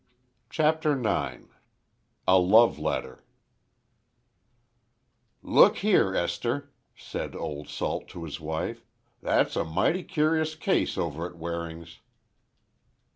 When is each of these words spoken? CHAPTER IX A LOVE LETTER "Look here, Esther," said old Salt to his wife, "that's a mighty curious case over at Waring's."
CHAPTER 0.49 0.93
IX 0.99 1.43
A 2.27 2.39
LOVE 2.39 2.79
LETTER 2.79 3.23
"Look 5.43 5.77
here, 5.77 6.15
Esther," 6.15 6.71
said 6.95 7.35
old 7.35 7.67
Salt 7.69 8.07
to 8.07 8.23
his 8.23 8.39
wife, 8.39 8.83
"that's 9.21 9.55
a 9.55 9.63
mighty 9.63 10.01
curious 10.01 10.55
case 10.55 10.97
over 10.97 11.27
at 11.27 11.37
Waring's." 11.37 11.99